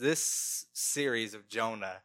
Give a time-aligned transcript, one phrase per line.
[0.00, 2.02] this series of Jonah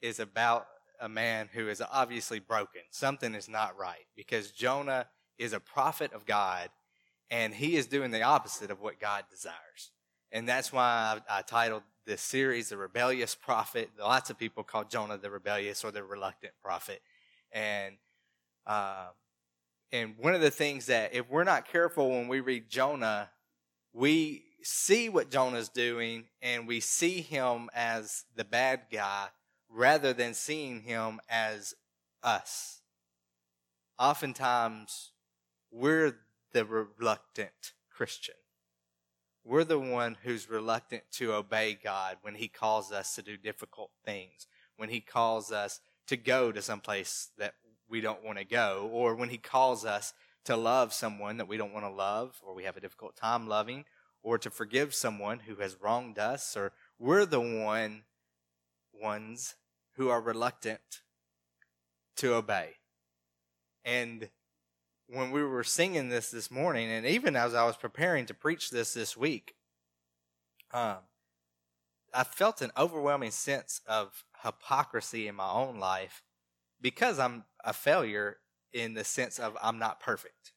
[0.00, 0.66] is about
[1.00, 2.82] a man who is obviously broken.
[2.90, 5.06] Something is not right because Jonah
[5.38, 6.70] is a prophet of God
[7.30, 9.92] and he is doing the opposite of what God desires.
[10.32, 13.90] And that's why I, I titled this series The Rebellious Prophet.
[13.98, 17.00] Lots of people call Jonah the rebellious or the reluctant prophet.
[17.52, 17.96] And,
[18.66, 19.08] uh,
[19.92, 23.30] and one of the things that if we're not careful when we read Jonah,
[23.92, 29.28] we see what Jonah's doing and we see him as the bad guy
[29.68, 31.74] rather than seeing him as
[32.22, 32.80] us.
[33.98, 35.12] Oftentimes,
[35.70, 36.16] we're
[36.52, 38.34] the reluctant Christian.
[39.44, 43.90] We're the one who's reluctant to obey God when He calls us to do difficult
[44.04, 44.46] things,
[44.76, 47.54] when He calls us to go to some place that
[47.88, 50.12] we don't want to go, or when He calls us
[50.44, 53.48] to love someone that we don't want to love, or we have a difficult time
[53.48, 53.84] loving,
[54.22, 58.02] or to forgive someone who has wronged us, or we're the one
[58.92, 59.56] ones
[59.96, 61.02] who are reluctant
[62.16, 62.74] to obey.
[63.84, 64.28] And
[65.08, 68.70] when we were singing this this morning, and even as I was preparing to preach
[68.70, 69.54] this this week,
[70.72, 70.98] um,
[72.12, 76.22] I felt an overwhelming sense of hypocrisy in my own life
[76.80, 78.38] because I'm a failure
[78.72, 80.52] in the sense of I'm not perfect.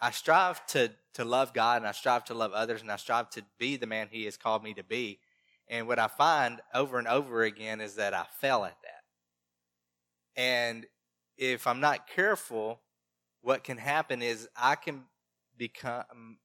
[0.00, 3.30] I strive to, to love God and I strive to love others and I strive
[3.30, 5.20] to be the man He has called me to be.
[5.68, 10.40] And what I find over and over again is that I fail at that.
[10.40, 10.86] And
[11.36, 12.80] if I'm not careful,
[13.42, 15.04] what can happen is I can
[15.56, 16.38] become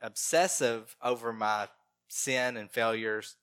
[0.00, 1.68] obsessive over my
[2.08, 3.36] sin and failures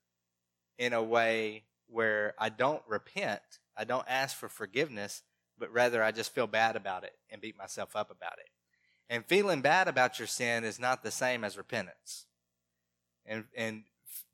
[0.77, 3.41] in a way where I don't repent,
[3.77, 5.23] I don't ask for forgiveness,
[5.57, 8.49] but rather I just feel bad about it and beat myself up about it.
[9.09, 12.25] And feeling bad about your sin is not the same as repentance.
[13.25, 13.83] And, and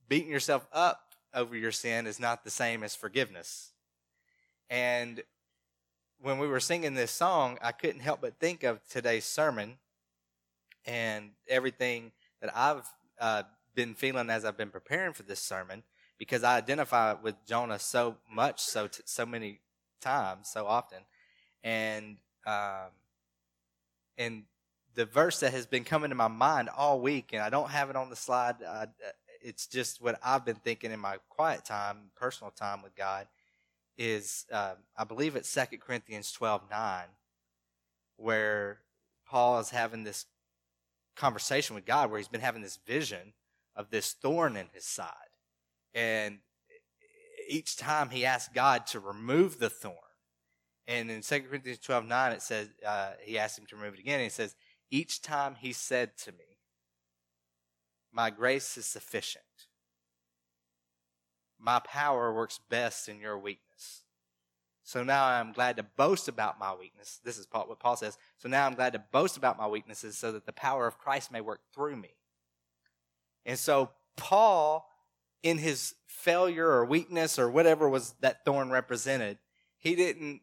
[0.07, 3.71] beating yourself up over your sin is not the same as forgiveness.
[4.69, 5.23] And
[6.21, 9.77] when we were singing this song, I couldn't help but think of today's sermon
[10.85, 12.87] and everything that I've
[13.19, 13.43] uh,
[13.75, 15.83] been feeling as I've been preparing for this sermon
[16.17, 19.59] because I identify with Jonah so much, so t- so many
[19.99, 20.99] times, so often,
[21.63, 22.91] and um,
[24.17, 24.43] and
[24.95, 27.89] the verse that has been coming to my mind all week, and I don't have
[27.89, 28.55] it on the slide.
[29.41, 33.27] It's just what I've been thinking in my quiet time, personal time with God,
[33.97, 37.07] is uh, I believe it's Second Corinthians twelve nine,
[38.17, 38.79] where
[39.27, 40.25] Paul is having this
[41.15, 43.33] conversation with God, where he's been having this vision
[43.75, 45.33] of this thorn in his side,
[45.93, 46.39] and
[47.49, 49.97] each time he asks God to remove the thorn.
[50.87, 53.99] And in Second Corinthians twelve nine, it says uh, he asked him to remove it
[53.99, 54.15] again.
[54.15, 54.55] And he says,
[54.93, 56.59] each time he said to me,
[58.11, 59.43] My grace is sufficient.
[61.59, 64.03] My power works best in your weakness.
[64.83, 67.19] So now I'm glad to boast about my weakness.
[67.23, 68.19] This is what Paul says.
[68.37, 71.31] So now I'm glad to boast about my weaknesses so that the power of Christ
[71.31, 72.13] may work through me.
[73.47, 74.87] And so Paul,
[75.41, 79.39] in his failure or weakness or whatever was that thorn represented,
[79.79, 80.41] he didn't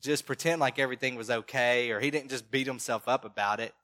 [0.00, 3.74] just pretend like everything was okay or he didn't just beat himself up about it.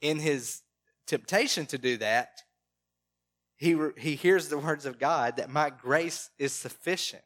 [0.00, 0.62] In his
[1.06, 2.42] temptation to do that,
[3.56, 7.22] he, he hears the words of God that my grace is sufficient.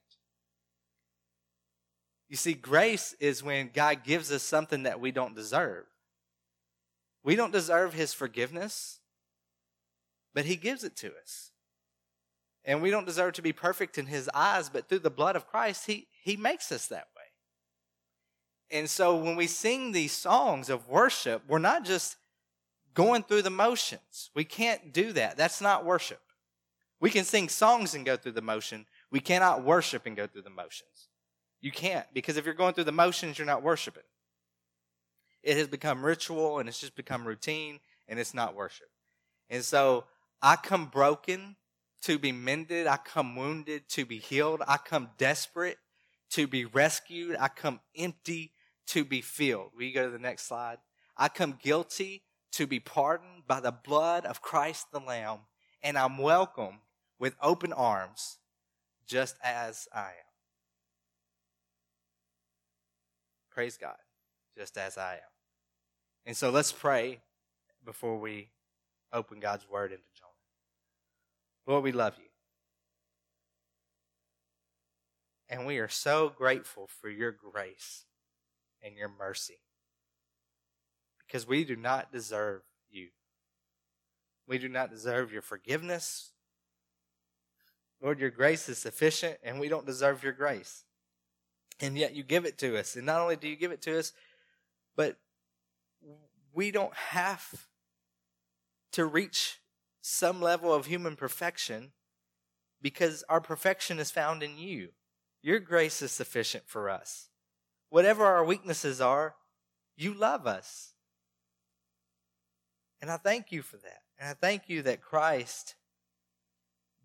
[2.29, 5.87] You see, grace is when God gives us something that we don't deserve.
[7.25, 9.01] We don't deserve his forgiveness,
[10.35, 11.51] but he gives it to us.
[12.65, 15.47] And we don't deserve to be perfect in his eyes, but through the blood of
[15.47, 17.18] Christ, he, he makes us that way.
[18.71, 22.17] And so when we sing these songs of worship, we're not just
[22.95, 24.31] going through the motions.
[24.35, 25.37] We can't do that.
[25.37, 26.21] That's not worship.
[27.01, 28.87] We can sing songs and go through the motion.
[29.11, 31.09] We cannot worship and go through the motions.
[31.61, 34.03] You can't, because if you're going through the motions, you're not worshiping.
[35.43, 38.89] It has become ritual and it's just become routine and it's not worship.
[39.49, 40.05] And so
[40.43, 41.57] I come broken
[42.03, 42.87] to be mended.
[42.87, 44.63] I come wounded to be healed.
[44.67, 45.79] I come desperate
[46.31, 47.37] to be rescued.
[47.39, 48.53] I come empty
[48.89, 49.71] to be filled.
[49.77, 50.79] We go to the next slide?
[51.17, 55.41] I come guilty to be pardoned by the blood of Christ the Lamb,
[55.83, 56.81] and I'm welcome
[57.19, 58.39] with open arms,
[59.07, 60.29] just as I am.
[63.51, 63.97] Praise God,
[64.57, 65.33] just as I am.
[66.25, 67.21] And so let's pray
[67.85, 68.51] before we
[69.13, 70.31] open God's word into Jonah.
[71.67, 72.25] Lord, we love you.
[75.49, 78.05] And we are so grateful for your grace
[78.83, 79.61] and your mercy.
[81.27, 83.09] Because we do not deserve you.
[84.47, 86.31] We do not deserve your forgiveness.
[88.01, 90.85] Lord, your grace is sufficient and we don't deserve your grace.
[91.81, 92.97] And yet you give it to us.
[92.97, 94.13] And not only do you give it to us,
[94.97, 95.17] but
[96.53, 97.67] we don't have
[98.93, 99.61] to reach
[100.01, 101.93] some level of human perfection
[102.81, 104.89] because our perfection is found in you.
[105.43, 107.29] Your grace is sufficient for us.
[107.91, 109.35] Whatever our weaknesses are,
[109.97, 110.93] you love us.
[113.01, 114.03] And I thank you for that.
[114.19, 115.77] And I thank you that Christ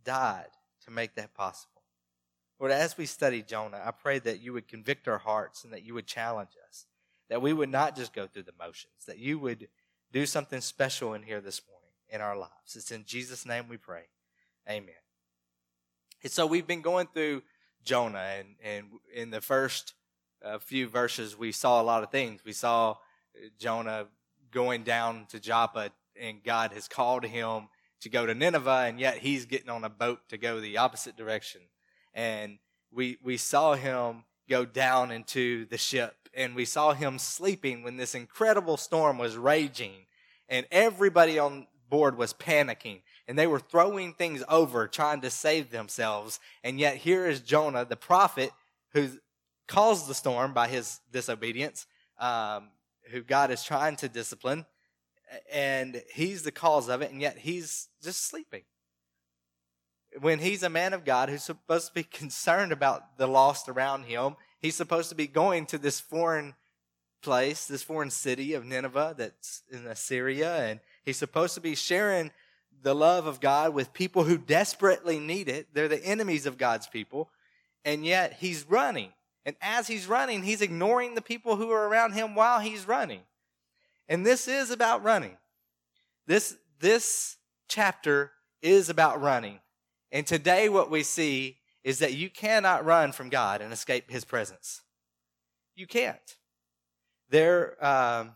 [0.03, 0.49] died
[0.85, 1.81] to make that possible.
[2.59, 5.83] Lord, as we study Jonah, I pray that you would convict our hearts and that
[5.83, 6.85] you would challenge us,
[7.29, 9.67] that we would not just go through the motions, that you would
[10.11, 12.75] do something special in here this morning in our lives.
[12.75, 14.03] It's in Jesus' name we pray.
[14.69, 14.95] Amen.
[16.21, 17.43] And so we've been going through
[17.83, 19.93] Jonah, and, and in the first
[20.43, 22.41] uh, few verses, we saw a lot of things.
[22.45, 22.97] We saw
[23.57, 24.07] Jonah
[24.51, 27.69] going down to Joppa, and God has called him
[28.01, 31.15] to go to Nineveh, and yet he's getting on a boat to go the opposite
[31.15, 31.61] direction.
[32.13, 32.59] And
[32.91, 37.97] we, we saw him go down into the ship, and we saw him sleeping when
[37.97, 40.05] this incredible storm was raging,
[40.49, 45.71] and everybody on board was panicking, and they were throwing things over trying to save
[45.71, 46.39] themselves.
[46.63, 48.51] And yet here is Jonah, the prophet,
[48.93, 49.09] who
[49.73, 51.87] caused the storm by his disobedience,
[52.19, 52.69] um,
[53.11, 54.65] who God is trying to discipline
[55.51, 58.63] and he's the cause of it, and yet he's just sleeping.
[60.19, 64.03] When he's a man of God who's supposed to be concerned about the lost around
[64.03, 66.55] him, he's supposed to be going to this foreign
[67.21, 72.31] place, this foreign city of Nineveh that's in Assyria, and he's supposed to be sharing
[72.81, 75.67] the love of God with people who desperately need it.
[75.73, 77.29] They're the enemies of God's people,
[77.85, 79.13] and yet he's running.
[79.45, 83.21] And as he's running, he's ignoring the people who are around him while he's running.
[84.07, 85.37] And this is about running.
[86.27, 87.37] This, this
[87.67, 88.31] chapter
[88.61, 89.59] is about running.
[90.11, 94.23] And today, what we see is that you cannot run from God and escape His
[94.23, 94.81] presence.
[95.75, 96.37] You can't.
[97.29, 98.33] There um,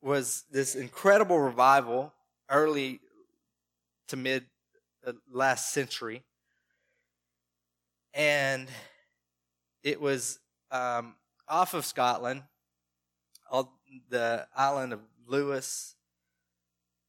[0.00, 2.12] was this incredible revival
[2.48, 3.00] early
[4.08, 4.46] to mid
[5.06, 6.22] uh, last century.
[8.14, 8.68] And
[9.82, 10.38] it was
[10.70, 11.16] um,
[11.48, 12.42] off of Scotland
[13.50, 13.68] on
[14.08, 15.94] the island of Lewis,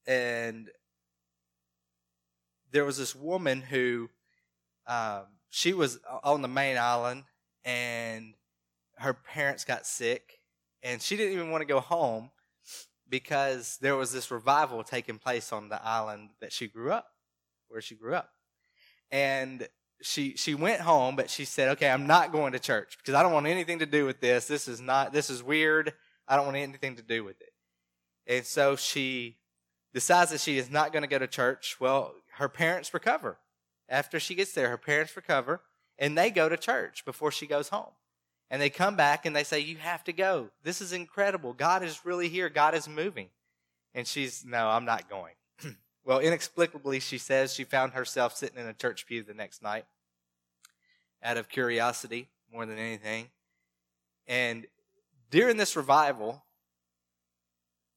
[0.06, 0.70] and
[2.72, 4.10] there was this woman who
[4.88, 7.24] um, she was on the main island,
[7.64, 8.34] and
[8.98, 10.40] her parents got sick,
[10.82, 12.32] and she didn't even want to go home
[13.08, 17.08] because there was this revival taking place on the island that she grew up,
[17.68, 18.32] where she grew up,
[19.12, 19.68] and
[20.04, 23.24] she she went home, but she said, "Okay, I'm not going to church because I
[23.24, 24.48] don't want anything to do with this.
[24.48, 25.94] This is not this is weird.
[26.28, 27.54] I don't want anything to do with it.
[28.28, 29.38] And so she
[29.94, 31.78] decides that she is not going to go to church.
[31.80, 33.38] Well, her parents recover.
[33.90, 35.62] After she gets there, her parents recover
[35.98, 37.92] and they go to church before she goes home.
[38.50, 40.50] And they come back and they say, You have to go.
[40.64, 41.54] This is incredible.
[41.54, 42.50] God is really here.
[42.50, 43.30] God is moving.
[43.94, 45.34] And she's, No, I'm not going.
[46.06, 49.86] well, inexplicably, she says she found herself sitting in a church pew the next night
[51.24, 53.30] out of curiosity more than anything.
[54.28, 54.68] And
[55.32, 56.44] during this revival,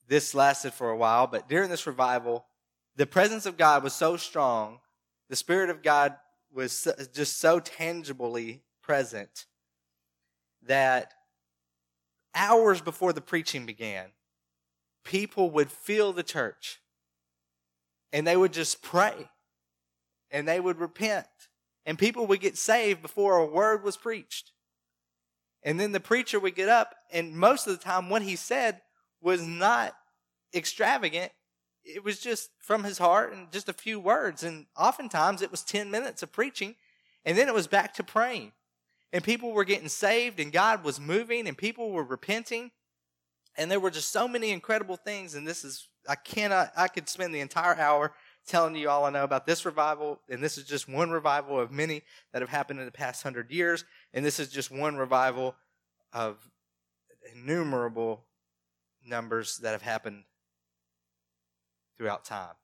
[0.09, 2.47] this lasted for a while, but during this revival,
[2.97, 4.79] the presence of God was so strong,
[5.29, 6.15] the Spirit of God
[6.53, 9.47] was just so tangibly present
[10.63, 11.13] that
[12.35, 14.07] hours before the preaching began,
[15.05, 16.81] people would fill the church
[18.13, 19.29] and they would just pray
[20.31, 21.27] and they would repent
[21.87, 24.51] and people would get saved before a word was preached.
[25.63, 28.83] And then the preacher would get up, and most of the time, what he said
[29.21, 29.95] was not
[30.55, 31.33] extravagant.
[31.85, 34.43] It was just from his heart and just a few words.
[34.43, 36.75] And oftentimes, it was 10 minutes of preaching,
[37.25, 38.53] and then it was back to praying.
[39.13, 42.73] And people were getting saved, and God was moving, and people were repenting.
[43.57, 45.35] And there were just so many incredible things.
[45.35, 48.13] And this is, I cannot, I could spend the entire hour
[48.47, 51.71] telling you all I know about this revival, and this is just one revival of
[51.71, 53.85] many that have happened in the past hundred years,
[54.15, 55.57] and this is just one revival
[56.13, 56.49] of
[57.35, 58.25] innumerable
[59.05, 60.25] numbers that have happened
[61.99, 62.55] throughout time.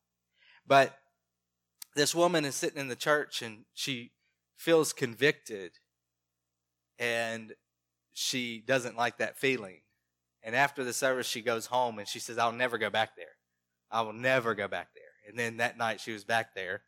[0.66, 0.96] But
[1.94, 4.12] this woman is sitting in the church and she
[4.56, 5.72] feels convicted
[6.98, 7.52] and
[8.12, 9.80] she doesn't like that feeling.
[10.42, 13.26] And after the service, she goes home and she says, I'll never go back there.
[13.90, 15.01] I will never go back there.
[15.28, 16.82] And then that night she was back there.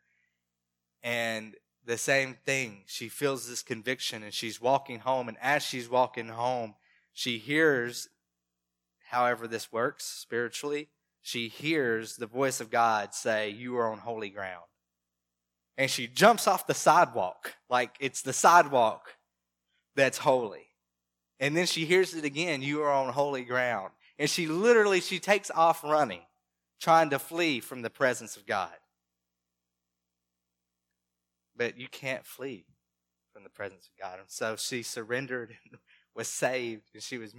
[1.03, 5.27] And the same thing, she feels this conviction and she's walking home.
[5.27, 6.75] And as she's walking home,
[7.13, 8.09] she hears,
[9.09, 10.89] however, this works spiritually,
[11.21, 14.65] she hears the voice of God say, You are on holy ground.
[15.77, 19.17] and she jumps off the sidewalk like it's the sidewalk
[19.95, 20.67] that's holy.
[21.39, 23.91] And then she hears it again, you are on holy ground.
[24.17, 26.21] And she literally she takes off running,
[26.85, 28.69] trying to flee from the presence of God.
[31.57, 32.67] But you can't flee
[33.33, 34.19] from the presence of God.
[34.19, 35.79] And so she surrendered and
[36.15, 36.83] was saved.
[36.93, 37.33] And she was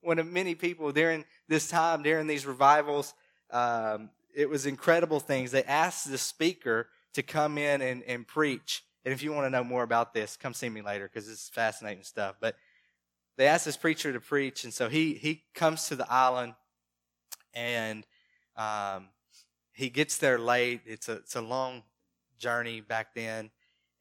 [0.00, 3.14] one of many people during this time, during these revivals.
[3.50, 5.50] Um, it was incredible things.
[5.50, 8.84] They asked the speaker to come in and, and preach.
[9.04, 11.48] And if you want to know more about this, come see me later because it's
[11.48, 12.36] fascinating stuff.
[12.40, 12.54] But
[13.38, 16.54] they asked this preacher to preach, and so he he comes to the island,
[17.52, 18.06] and
[18.56, 19.08] um,
[19.72, 20.82] he gets there late.
[20.86, 21.82] It's a it's a long
[22.38, 23.50] journey back then,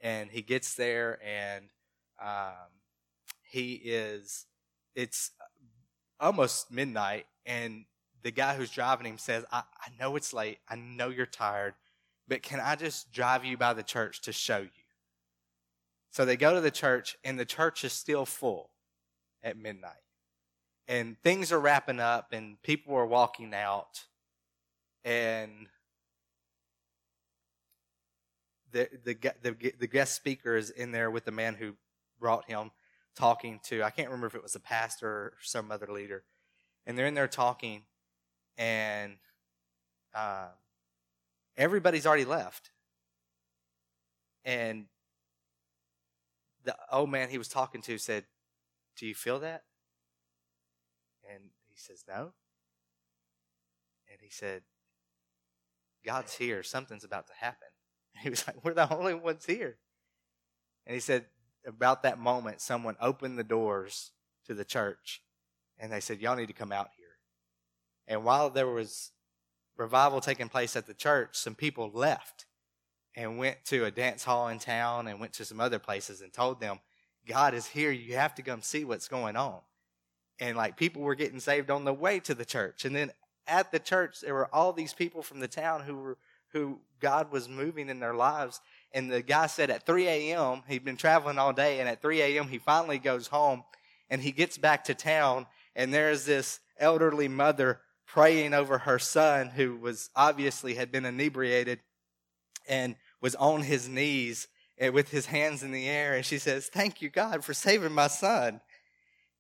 [0.01, 1.65] and he gets there, and
[2.21, 2.71] um,
[3.41, 4.45] he is
[4.95, 5.31] it's
[6.19, 7.85] almost midnight, and
[8.23, 10.59] the guy who's driving him says, I, I know it's late.
[10.69, 11.73] I know you're tired,
[12.27, 14.69] but can I just drive you by the church to show you?
[16.11, 18.69] So they go to the church, and the church is still full
[19.43, 19.91] at midnight.
[20.87, 24.03] And things are wrapping up, and people are walking out,
[25.03, 25.67] and
[28.71, 31.73] the, the, the, the guest speaker is in there with the man who
[32.19, 32.71] brought him
[33.15, 36.23] talking to, I can't remember if it was a pastor or some other leader.
[36.85, 37.83] And they're in there talking,
[38.57, 39.17] and
[40.13, 40.47] uh,
[41.55, 42.71] everybody's already left.
[44.43, 44.85] And
[46.65, 48.25] the old man he was talking to said,
[48.97, 49.63] Do you feel that?
[51.31, 52.33] And he says, No.
[54.11, 54.63] And he said,
[56.05, 56.63] God's here.
[56.63, 57.67] Something's about to happen.
[58.21, 59.77] He was like, We're the only ones here.
[60.85, 61.25] And he said,
[61.65, 64.11] About that moment, someone opened the doors
[64.45, 65.21] to the church
[65.79, 67.07] and they said, Y'all need to come out here.
[68.07, 69.11] And while there was
[69.77, 72.45] revival taking place at the church, some people left
[73.15, 76.33] and went to a dance hall in town and went to some other places and
[76.33, 76.79] told them,
[77.27, 77.91] God is here.
[77.91, 79.59] You have to come see what's going on.
[80.39, 82.85] And like people were getting saved on the way to the church.
[82.85, 83.11] And then
[83.47, 86.17] at the church, there were all these people from the town who were,
[86.53, 88.61] who God was moving in their lives.
[88.93, 91.79] And the guy said at 3 a.m., he'd been traveling all day.
[91.79, 93.63] And at 3 a.m., he finally goes home
[94.09, 95.47] and he gets back to town.
[95.75, 101.79] And there's this elderly mother praying over her son who was obviously had been inebriated
[102.67, 104.47] and was on his knees
[104.91, 108.07] with his hands in the air and she says thank you god for saving my
[108.07, 108.59] son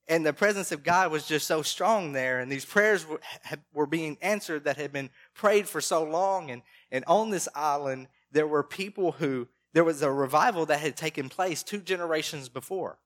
[0.07, 3.19] and the presence of god was just so strong there and these prayers were,
[3.73, 8.07] were being answered that had been prayed for so long and, and on this island
[8.31, 12.97] there were people who there was a revival that had taken place two generations before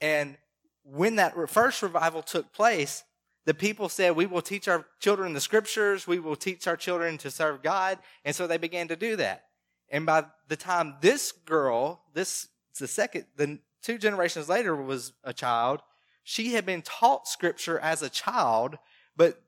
[0.00, 0.36] and
[0.84, 3.04] when that first revival took place
[3.48, 7.16] the people said, We will teach our children the scriptures, we will teach our children
[7.16, 7.98] to serve God.
[8.22, 9.44] And so they began to do that.
[9.88, 12.48] And by the time this girl, this,
[12.78, 15.80] the second, the two generations later was a child,
[16.28, 18.78] she had been taught scripture as a child,
[19.16, 19.40] but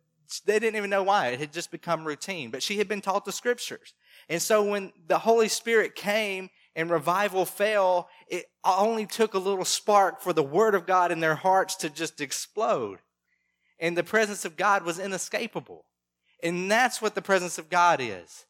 [0.47, 1.29] they didn't even know why.
[1.29, 2.51] It had just become routine.
[2.51, 3.95] But she had been taught the scriptures.
[4.29, 9.65] And so when the Holy Spirit came and revival fell, it only took a little
[9.65, 13.01] spark for the Word of God in their hearts to just explode
[13.81, 15.87] and the presence of God was inescapable.
[16.43, 18.45] And that's what the presence of God is.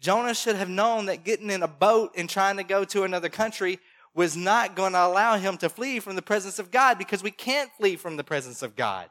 [0.00, 3.28] Jonah should have known that getting in a boat and trying to go to another
[3.28, 3.78] country
[4.14, 7.30] was not going to allow him to flee from the presence of God because we
[7.30, 9.08] can't flee from the presence of God.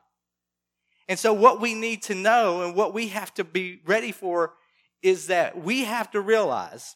[1.10, 4.53] And so, what we need to know and what we have to be ready for
[5.01, 6.96] is that we have to realize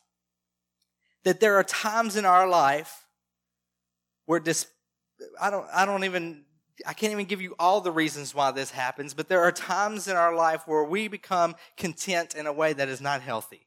[1.23, 3.07] that there are times in our life
[4.25, 4.67] where dis-
[5.41, 6.45] I don't, I don't even
[6.85, 10.07] I can't even give you all the reasons why this happens, but there are times
[10.07, 13.65] in our life where we become content in a way that is not healthy,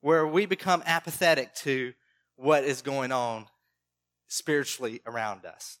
[0.00, 1.94] where we become apathetic to
[2.36, 3.46] what is going on
[4.32, 5.78] spiritually around us.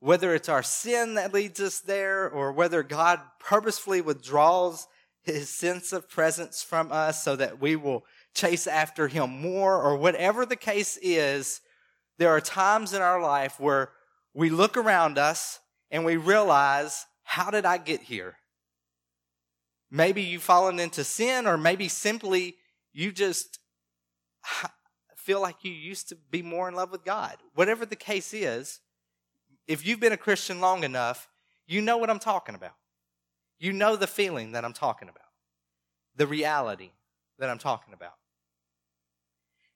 [0.00, 4.86] Whether it's our sin that leads us there, or whether God purposefully withdraws
[5.22, 9.96] his sense of presence from us so that we will chase after him more, or
[9.96, 11.60] whatever the case is,
[12.18, 13.90] there are times in our life where
[14.34, 15.60] we look around us
[15.90, 18.36] and we realize, how did I get here?
[19.90, 22.56] Maybe you've fallen into sin, or maybe simply
[22.92, 23.60] you just
[25.24, 27.36] feel like you used to be more in love with God.
[27.54, 28.80] Whatever the case is,
[29.66, 31.28] if you've been a Christian long enough,
[31.66, 32.74] you know what I'm talking about.
[33.58, 35.30] You know the feeling that I'm talking about,
[36.14, 36.90] the reality
[37.38, 38.12] that I'm talking about.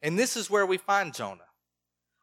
[0.02, 1.40] And this is where we find Jonah.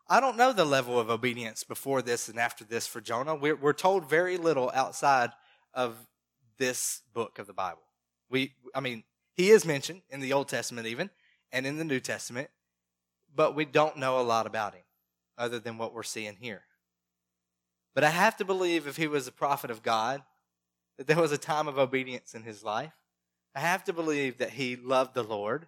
[0.08, 3.34] I don't know the level of obedience before this and after this for Jonah.
[3.34, 5.32] We're, we're told very little outside
[5.74, 5.98] of
[6.60, 7.82] this book of the Bible.
[8.30, 9.04] We, I mean,
[9.34, 11.10] he is mentioned in the Old Testament even,
[11.52, 12.50] and in the New Testament.
[13.36, 14.84] But we don't know a lot about him
[15.38, 16.64] other than what we're seeing here.
[17.94, 20.22] But I have to believe if he was a prophet of God,
[20.98, 22.94] that there was a time of obedience in his life.
[23.54, 25.68] I have to believe that he loved the Lord,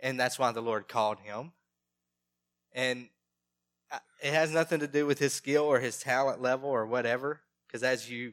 [0.00, 1.52] and that's why the Lord called him.
[2.72, 3.08] And
[4.22, 7.82] it has nothing to do with his skill or his talent level or whatever, because
[7.82, 8.32] as you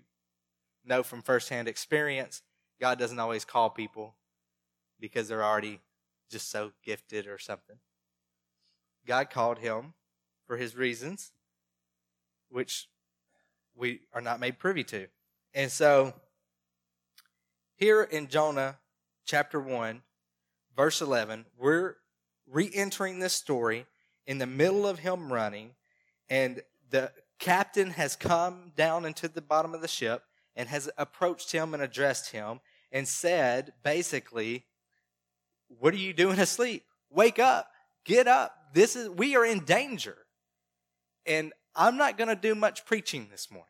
[0.86, 2.42] know from firsthand experience,
[2.80, 4.16] God doesn't always call people
[5.00, 5.82] because they're already
[6.32, 7.78] just so gifted or something.
[9.10, 9.96] God called him
[10.46, 11.32] for his reasons,
[12.50, 12.88] which
[13.76, 15.08] we are not made privy to.
[15.56, 16.14] And so,
[17.74, 18.78] here in Jonah
[19.26, 20.04] chapter 1,
[20.78, 21.96] verse 11, we're
[22.46, 23.88] re entering this story
[24.28, 25.72] in the middle of him running,
[26.30, 26.62] and
[26.92, 30.22] the captain has come down into the bottom of the ship
[30.56, 32.60] and has approached him and addressed him
[32.92, 34.66] and said, basically,
[35.80, 36.84] What are you doing asleep?
[37.10, 37.72] Wake up,
[38.06, 38.59] get up.
[38.74, 40.18] This is, we are in danger.
[41.26, 43.68] And I'm not going to do much preaching this morning.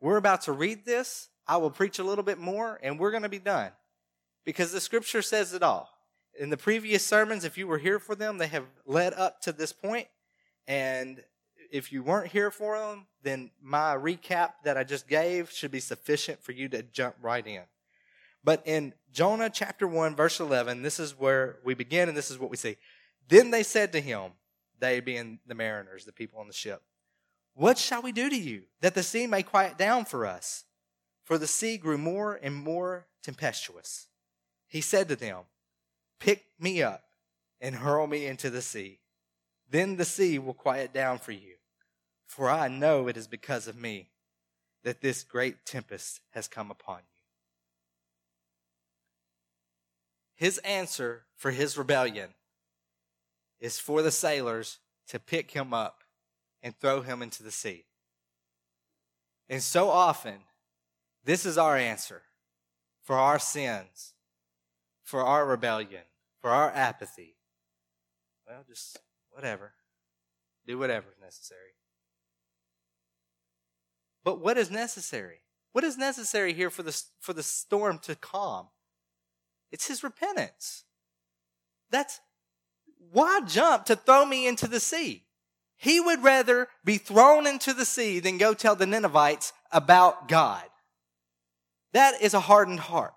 [0.00, 1.28] We're about to read this.
[1.46, 3.70] I will preach a little bit more and we're going to be done
[4.44, 5.90] because the scripture says it all.
[6.38, 9.52] In the previous sermons, if you were here for them, they have led up to
[9.52, 10.08] this point.
[10.66, 11.22] And
[11.70, 15.80] if you weren't here for them, then my recap that I just gave should be
[15.80, 17.62] sufficient for you to jump right in.
[18.42, 22.38] But in Jonah chapter 1, verse 11, this is where we begin and this is
[22.38, 22.76] what we see.
[23.28, 24.32] Then they said to him,
[24.78, 26.82] they being the mariners, the people on the ship,
[27.54, 30.64] What shall we do to you that the sea may quiet down for us?
[31.22, 34.08] For the sea grew more and more tempestuous.
[34.66, 35.44] He said to them,
[36.18, 37.04] Pick me up
[37.60, 39.00] and hurl me into the sea.
[39.70, 41.54] Then the sea will quiet down for you.
[42.26, 44.10] For I know it is because of me
[44.82, 47.02] that this great tempest has come upon you.
[50.34, 52.34] His answer for his rebellion
[53.64, 54.78] is for the sailors
[55.08, 56.04] to pick him up
[56.62, 57.86] and throw him into the sea.
[59.48, 60.40] And so often,
[61.24, 62.20] this is our answer
[63.02, 64.12] for our sins,
[65.02, 66.02] for our rebellion,
[66.42, 67.36] for our apathy.
[68.46, 68.98] Well, just
[69.30, 69.72] whatever.
[70.66, 71.76] Do whatever is necessary.
[74.22, 75.38] But what is necessary?
[75.72, 78.66] What is necessary here for the, for the storm to calm?
[79.72, 80.84] It's his repentance.
[81.90, 82.20] That's
[83.14, 85.22] why jump to throw me into the sea?
[85.76, 90.64] He would rather be thrown into the sea than go tell the Ninevites about God.
[91.92, 93.14] That is a hardened heart.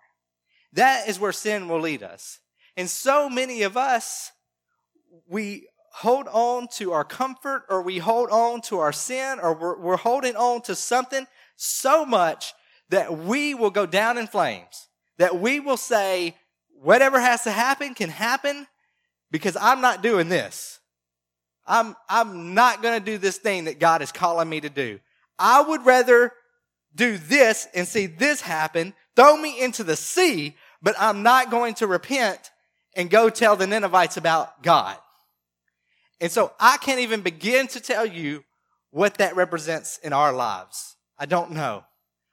[0.74, 2.40] That is where sin will lead us.
[2.76, 4.32] And so many of us,
[5.28, 9.80] we hold on to our comfort or we hold on to our sin or we're,
[9.80, 12.54] we're holding on to something so much
[12.90, 14.90] that we will go down in flames.
[15.18, 16.36] That we will say,
[16.80, 18.68] whatever has to happen can happen
[19.32, 20.80] because I'm not doing this.
[21.66, 25.00] I'm, I'm not going to do this thing that God is calling me to do.
[25.38, 26.32] I would rather
[26.96, 31.74] do this and see this happen, throw me into the sea, but I'm not going
[31.76, 32.52] to repent
[32.96, 34.98] and go tell the Ninevites about God.
[36.20, 38.44] And so I can't even begin to tell you
[38.90, 40.96] what that represents in our lives.
[41.20, 41.84] I don't know.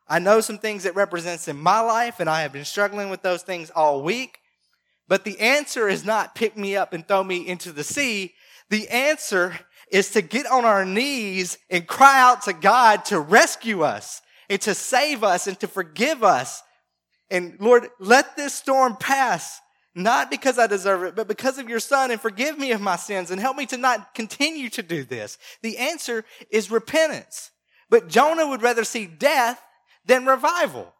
[0.06, 3.22] I know some things it represents in my life, and I have been struggling with
[3.22, 4.38] those things all week.
[5.08, 8.34] But the answer is not pick me up and throw me into the sea.
[8.70, 9.58] The answer
[9.90, 14.60] is to get on our knees and cry out to God to rescue us and
[14.62, 16.62] to save us and to forgive us.
[17.30, 19.60] And Lord, let this storm pass,
[19.94, 22.96] not because I deserve it, but because of your son and forgive me of my
[22.96, 25.38] sins and help me to not continue to do this.
[25.62, 27.50] The answer is repentance.
[27.90, 29.60] But Jonah would rather see death
[30.06, 30.92] than revival.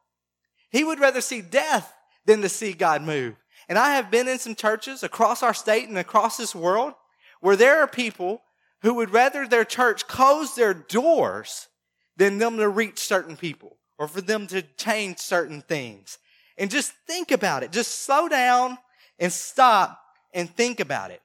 [0.71, 1.93] He would rather see death
[2.27, 3.37] than to see God move.
[3.69, 6.95] And I have been in some churches across our state and across this world
[7.41, 8.43] where there are people
[8.83, 11.69] who would rather their church close their doors
[12.17, 16.19] than them to reach certain people or for them to change certain things.
[16.59, 17.73] And just think about it.
[17.73, 18.79] Just slow down
[19.19, 20.01] and stop
[20.33, 21.23] and think about it.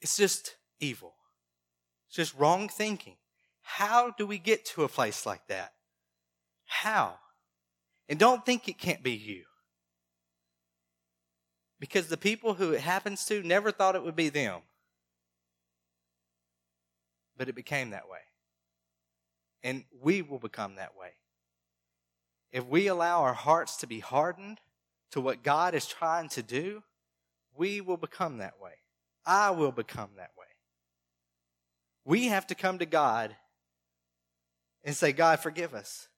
[0.00, 1.14] It's just evil.
[2.08, 3.16] It's just wrong thinking.
[3.62, 5.72] How do we get to a place like that?
[6.66, 7.16] How?
[8.08, 9.44] And don't think it can't be you
[11.80, 14.60] because the people who it happens to never thought it would be them.
[17.36, 18.18] But it became that way.
[19.64, 21.12] And we will become that way.
[22.52, 24.60] If we allow our hearts to be hardened
[25.12, 26.82] to what God is trying to do,
[27.56, 28.72] we will become that way.
[29.24, 30.46] I will become that way.
[32.04, 33.34] We have to come to God
[34.84, 36.08] and say, God, forgive us.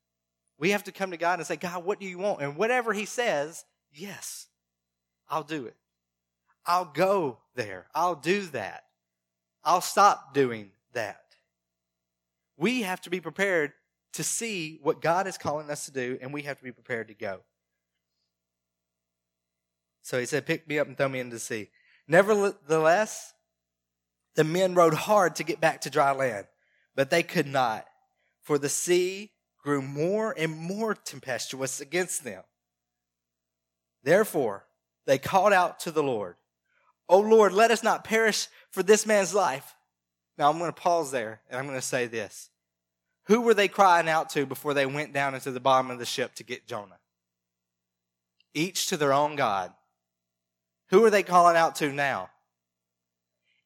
[0.59, 2.41] We have to come to God and say, God, what do you want?
[2.41, 4.47] And whatever He says, yes.
[5.29, 5.77] I'll do it.
[6.67, 7.87] I'll go there.
[7.95, 8.85] I'll do that.
[9.65, 11.21] I'll stop doing that.
[12.57, 13.73] We have to be prepared
[14.13, 17.09] to see what God is calling us to do, and we have to be prepared
[17.09, 17.41] to go.
[20.03, 21.71] So he said, Pick me up and throw me into the sea.
[22.07, 23.33] Nevertheless,
[24.35, 26.47] the men rowed hard to get back to dry land,
[26.95, 27.87] but they could not,
[28.43, 29.31] for the sea
[29.63, 32.43] grew more and more tempestuous against them.
[34.03, 34.67] Therefore,
[35.07, 36.37] they called out to the Lord,
[37.09, 39.75] O Lord, let us not perish for this man's life.
[40.39, 42.49] Now I'm going to pause there and I'm going to say this.
[43.27, 46.07] Who were they crying out to before they went down into the bottom of the
[46.07, 46.99] ship to get Jonah?
[48.55, 49.73] Each to their own God.
[50.89, 52.31] Who are they calling out to now?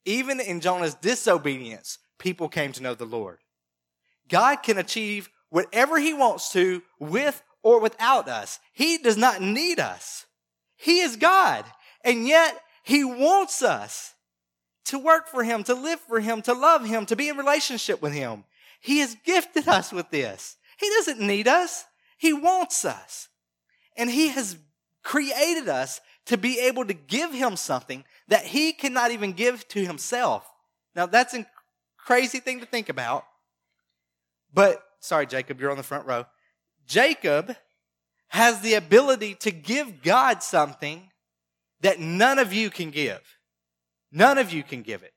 [0.05, 3.39] Even in Jonah's disobedience, people came to know the Lord.
[4.29, 8.59] God can achieve whatever he wants to with or without us.
[8.73, 10.25] He does not need us.
[10.77, 11.65] He is God.
[12.03, 14.13] And yet he wants us
[14.85, 18.01] to work for him, to live for him, to love him, to be in relationship
[18.01, 18.45] with him.
[18.79, 20.55] He has gifted us with this.
[20.79, 21.85] He doesn't need us.
[22.17, 23.27] He wants us.
[23.97, 24.57] And he has
[25.03, 29.85] created us to be able to give him something that he cannot even give to
[29.85, 30.49] himself.
[30.95, 31.45] Now that's a
[31.97, 33.25] crazy thing to think about.
[34.53, 36.25] But sorry, Jacob, you're on the front row.
[36.85, 37.55] Jacob
[38.29, 41.09] has the ability to give God something
[41.81, 43.21] that none of you can give.
[44.11, 45.13] None of you can give it.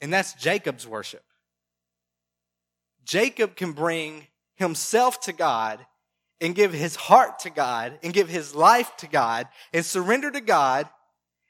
[0.00, 1.22] And that's Jacob's worship.
[3.04, 5.84] Jacob can bring himself to God
[6.40, 10.40] and give his heart to God and give his life to God and surrender to
[10.40, 10.88] God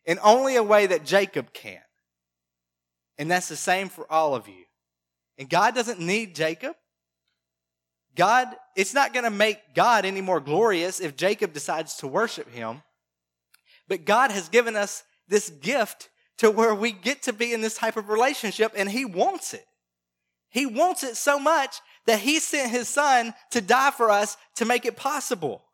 [0.05, 1.81] in only a way that Jacob can.
[3.19, 4.65] And that's the same for all of you.
[5.39, 6.77] And God doesn't need Jacob.
[8.17, 12.51] God, it's not going to make God any more glorious if Jacob decides to worship
[12.51, 12.83] him.
[13.89, 17.77] But God has given us this gift to where we get to be in this
[17.77, 19.65] type of relationship and he wants it.
[20.51, 24.65] He wants it so much that he sent his son to die for us to
[24.65, 25.65] make it possible.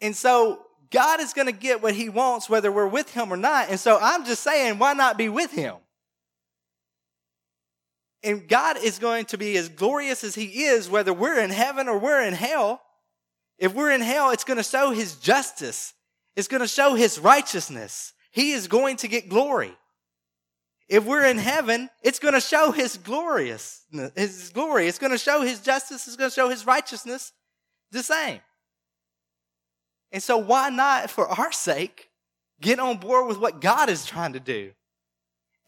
[0.00, 0.60] And so
[0.90, 3.68] God is going to get what he wants whether we're with him or not.
[3.68, 5.76] And so I'm just saying, why not be with him?
[8.22, 11.88] And God is going to be as glorious as He is, whether we're in heaven
[11.88, 12.82] or we're in hell.
[13.58, 15.94] If we're in hell, it's going to show His justice.
[16.36, 18.12] It's going to show His righteousness.
[18.30, 19.72] He is going to get glory.
[20.88, 23.84] If we're in heaven, it's going to show His glorious,
[24.16, 24.88] His glory.
[24.88, 26.06] It's going to show His justice.
[26.06, 27.32] It's going to show His righteousness
[27.92, 28.40] the same.
[30.10, 32.08] And so why not, for our sake,
[32.60, 34.72] get on board with what God is trying to do?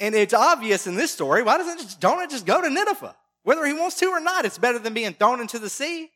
[0.01, 1.43] And it's obvious in this story.
[1.43, 3.15] Why doesn't just, Jonah just go to Nineveh?
[3.43, 6.11] Whether he wants to or not, it's better than being thrown into the sea.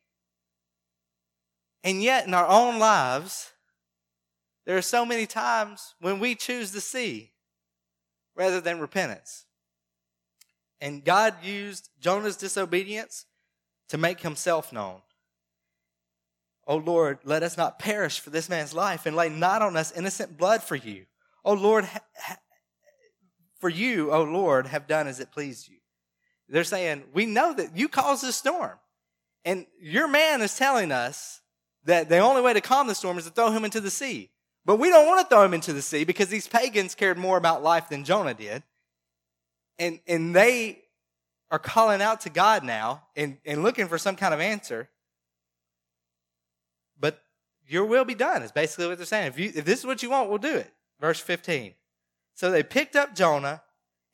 [1.85, 3.53] And yet, in our own lives,
[4.64, 7.33] there are so many times when we choose the sea
[8.35, 9.44] rather than repentance.
[10.81, 13.27] And God used Jonah's disobedience
[13.90, 15.03] to make himself known.
[16.66, 19.92] Oh Lord, let us not perish for this man's life and lay not on us
[19.92, 21.05] innocent blood for you.
[21.44, 22.38] Oh Lord, ha-
[23.64, 25.79] for you, O Lord, have done as it pleased you.
[26.50, 28.72] They're saying, We know that you caused this storm.
[29.42, 31.40] And your man is telling us
[31.85, 34.29] that the only way to calm the storm is to throw him into the sea.
[34.66, 37.38] But we don't want to throw him into the sea because these pagans cared more
[37.38, 38.62] about life than Jonah did.
[39.79, 40.81] And, and they
[41.50, 44.90] are calling out to God now and, and looking for some kind of answer.
[47.00, 47.18] But
[47.66, 49.29] your will be done is basically what they're saying.
[49.29, 50.70] If, you, if this is what you want, we'll do it.
[51.00, 51.72] Verse 15.
[52.35, 53.62] So they picked up Jonah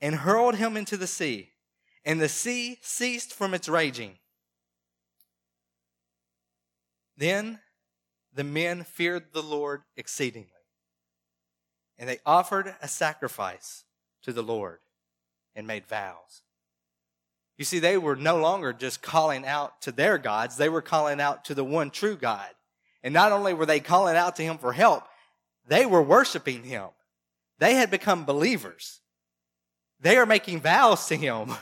[0.01, 1.51] and hurled him into the sea,
[2.05, 4.19] and the sea ceased from its raging.
[7.17, 7.61] Then
[8.33, 10.49] the men feared the Lord exceedingly,
[11.99, 13.85] and they offered a sacrifice
[14.23, 14.79] to the Lord
[15.55, 16.43] and made vows.
[17.59, 21.21] You see, they were no longer just calling out to their gods, they were calling
[21.21, 22.49] out to the one true God.
[23.03, 25.05] And not only were they calling out to him for help,
[25.67, 26.89] they were worshiping him.
[27.61, 29.01] They had become believers.
[30.01, 31.53] They are making vows to him.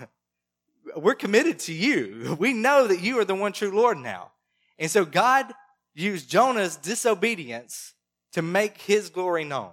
[0.97, 2.37] We're committed to you.
[2.39, 4.31] We know that you are the one true Lord now.
[4.79, 5.53] And so God
[5.95, 7.95] used Jonah's disobedience
[8.33, 9.73] to make his glory known.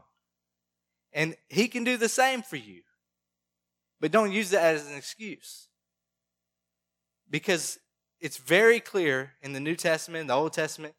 [1.13, 2.81] And he can do the same for you.
[4.01, 5.67] But don't use that as an excuse.
[7.29, 7.77] Because
[8.19, 10.95] it's very clear in the New Testament, the Old Testament,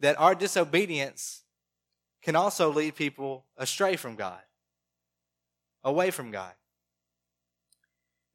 [0.00, 1.42] that our disobedience
[2.22, 4.40] can also lead people astray from God
[5.84, 6.52] away from God.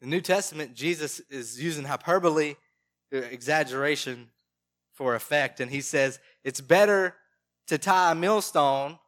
[0.01, 2.55] In the New Testament, Jesus is using hyperbole,
[3.13, 4.29] uh, exaggeration
[4.93, 7.15] for effect, and he says it's better
[7.67, 8.99] to tie a millstone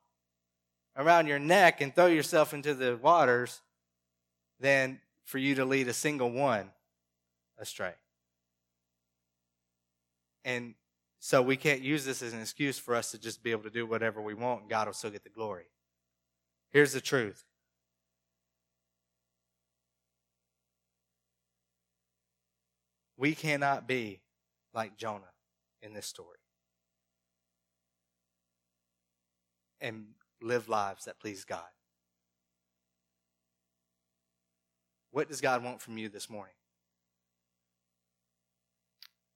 [0.96, 3.62] around your neck and throw yourself into the waters
[4.60, 6.70] than for you to lead a single one
[7.58, 7.94] astray.
[10.44, 10.74] And
[11.20, 13.70] so we can't use this as an excuse for us to just be able to
[13.70, 15.66] do whatever we want and God will still get the glory.
[16.70, 17.44] Here's the truth.
[23.20, 24.22] We cannot be
[24.74, 25.34] like Jonah
[25.82, 26.38] in this story
[29.82, 30.06] and
[30.42, 31.68] live lives that please God.
[35.12, 36.54] What does God want from you this morning?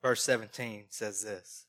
[0.02, 1.66] Verse 17 says this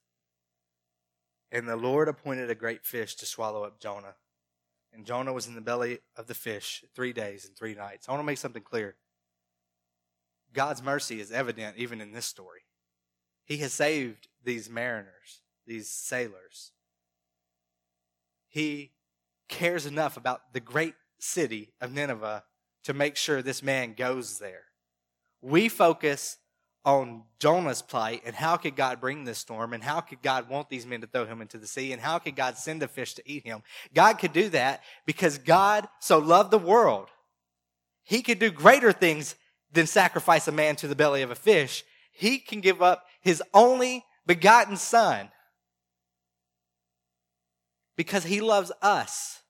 [1.50, 4.14] And the Lord appointed a great fish to swallow up Jonah.
[4.92, 8.09] And Jonah was in the belly of the fish three days and three nights.
[8.09, 8.94] I want to make something clear.
[10.54, 12.60] God's mercy is evident even in this story.
[13.44, 16.72] He has saved these mariners, these sailors.
[18.48, 18.92] He
[19.48, 22.44] cares enough about the great city of Nineveh
[22.84, 24.64] to make sure this man goes there.
[25.42, 26.38] We focus
[26.84, 30.68] on Jonah's plight and how could God bring this storm and how could God want
[30.68, 33.14] these men to throw him into the sea and how could God send a fish
[33.14, 33.62] to eat him?
[33.94, 37.08] God could do that because God so loved the world.
[38.02, 39.34] He could do greater things
[39.74, 41.84] than sacrifice a man to the belly of a fish.
[42.12, 45.30] He can give up his only begotten son
[47.96, 49.40] because he loves us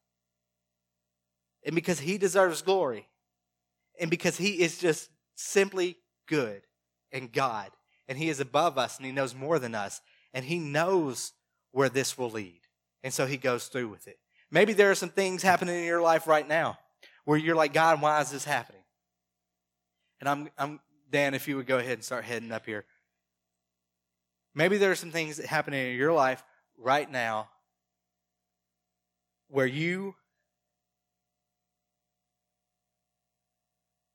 [1.64, 3.06] and because he deserves glory
[4.00, 6.62] and because he is just simply good
[7.12, 7.70] and God,
[8.08, 10.00] and He is above us, and He knows more than us,
[10.34, 11.32] and He knows
[11.70, 12.60] where this will lead.
[13.02, 14.18] And so He goes through with it.
[14.50, 16.78] Maybe there are some things happening in your life right now
[17.24, 18.82] where you're like, God, why is this happening?
[20.24, 22.86] And I'm, I'm Dan, if you would go ahead and start heading up here.
[24.54, 26.42] Maybe there are some things that happen in your life
[26.78, 27.50] right now
[29.48, 30.14] where you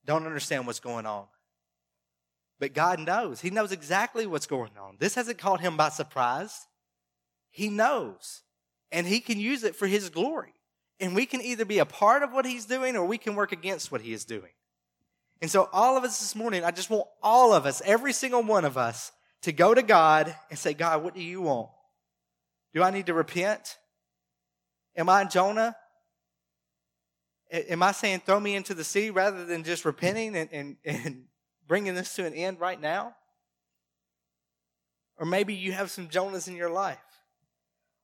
[0.04, 1.26] don't understand what's going on.
[2.60, 3.42] But God knows.
[3.42, 4.96] He knows exactly what's going on.
[4.98, 6.66] This hasn't caught him by surprise.
[7.52, 8.42] He knows.
[8.92, 10.56] And he can use it for his glory.
[11.00, 13.52] And we can either be a part of what he's doing or we can work
[13.52, 14.50] against what he is doing.
[15.42, 18.44] And so, all of us this morning, I just want all of us, every single
[18.44, 19.12] one of us,
[19.44, 21.70] to go to God and say, God, what do you want?
[22.74, 23.78] Do I need to repent?
[24.96, 25.76] Am I Jonah?
[27.52, 31.24] Am I saying throw me into the sea rather than just repenting and, and, and
[31.68, 33.16] bringing this to an end right now?
[35.18, 36.98] Or maybe you have some Jonahs in your life.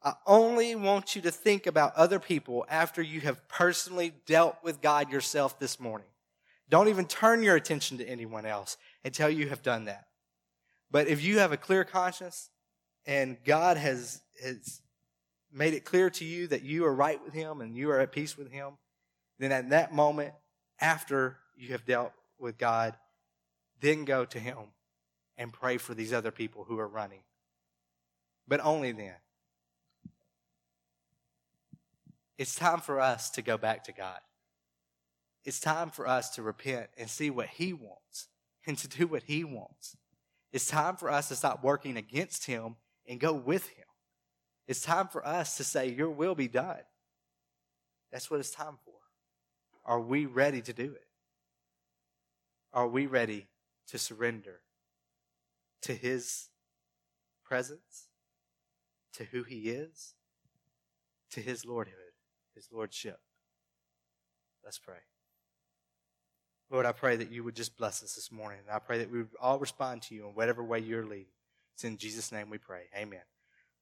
[0.03, 4.81] I only want you to think about other people after you have personally dealt with
[4.81, 6.07] God yourself this morning.
[6.69, 10.05] Don't even turn your attention to anyone else until you have done that.
[10.91, 12.49] But if you have a clear conscience
[13.05, 14.81] and God has, has
[15.51, 18.11] made it clear to you that you are right with Him and you are at
[18.11, 18.73] peace with Him,
[19.39, 20.33] then at that moment,
[20.79, 22.95] after you have dealt with God,
[23.81, 24.57] then go to Him
[25.37, 27.21] and pray for these other people who are running.
[28.47, 29.15] But only then.
[32.37, 34.19] It's time for us to go back to God.
[35.45, 38.27] It's time for us to repent and see what He wants
[38.65, 39.95] and to do what He wants.
[40.51, 42.77] It's time for us to stop working against Him
[43.07, 43.85] and go with Him.
[44.67, 46.81] It's time for us to say, Your will be done.
[48.11, 48.93] That's what it's time for.
[49.85, 51.07] Are we ready to do it?
[52.73, 53.47] Are we ready
[53.87, 54.61] to surrender
[55.83, 56.49] to His
[57.43, 58.07] presence,
[59.13, 60.15] to who He is,
[61.31, 62.15] to His Lordhood,
[62.55, 63.19] His Lordship.
[64.63, 64.95] Let's pray.
[66.71, 68.59] Lord, I pray that you would just bless us this morning.
[68.65, 71.27] And I pray that we would all respond to you in whatever way you're leading.
[71.73, 72.83] It's in Jesus' name we pray.
[72.95, 73.21] Amen.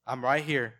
[0.06, 0.66] I'm right here.
[0.66, 0.74] If